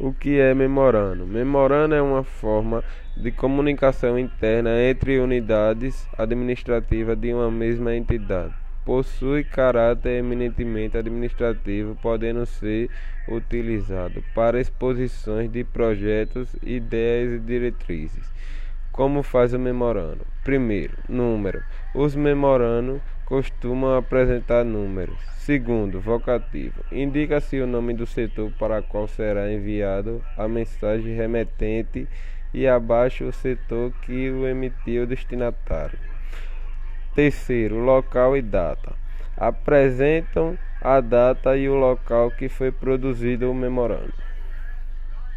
O 0.00 0.10
que 0.10 0.40
é 0.40 0.54
memorando? 0.54 1.26
Memorando 1.26 1.94
é 1.94 2.00
uma 2.00 2.24
forma 2.24 2.82
de 3.14 3.30
comunicação 3.30 4.18
interna 4.18 4.70
entre 4.82 5.18
unidades 5.18 6.08
administrativas 6.16 7.16
de 7.18 7.32
uma 7.34 7.50
mesma 7.50 7.94
entidade. 7.94 8.54
Possui 8.86 9.44
caráter 9.44 10.18
eminentemente 10.18 10.96
administrativo, 10.96 11.94
podendo 12.02 12.46
ser 12.46 12.88
utilizado 13.28 14.24
para 14.34 14.60
exposições 14.60 15.52
de 15.52 15.62
projetos, 15.62 16.56
ideias 16.62 17.34
e 17.34 17.38
diretrizes. 17.38 18.32
Como 18.90 19.22
faz 19.22 19.52
o 19.52 19.58
memorando? 19.58 20.26
Primeiro, 20.42 20.96
número. 21.06 21.62
Os 21.94 22.16
memorandos 22.16 23.00
costumam 23.32 23.96
apresentar 23.96 24.62
números. 24.62 25.16
Segundo, 25.38 25.98
vocativo. 25.98 26.84
Indica-se 26.92 27.58
o 27.62 27.66
nome 27.66 27.94
do 27.94 28.06
setor 28.06 28.52
para 28.58 28.82
qual 28.82 29.08
será 29.08 29.50
enviado 29.50 30.22
a 30.36 30.46
mensagem 30.46 31.16
remetente 31.16 32.06
e 32.52 32.68
abaixo 32.68 33.24
o 33.24 33.32
setor 33.32 33.90
que 34.02 34.28
o 34.28 34.46
emitiu 34.46 35.04
o 35.04 35.06
destinatário. 35.06 35.98
Terceiro, 37.14 37.78
local 37.78 38.36
e 38.36 38.42
data. 38.42 38.92
Apresentam 39.34 40.58
a 40.78 41.00
data 41.00 41.56
e 41.56 41.70
o 41.70 41.74
local 41.74 42.30
que 42.32 42.50
foi 42.50 42.70
produzido 42.70 43.50
o 43.50 43.54
memorando. 43.54 44.12